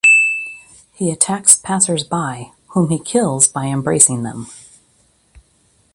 [0.95, 4.47] He attacks passers by, whom he kills by embracing them.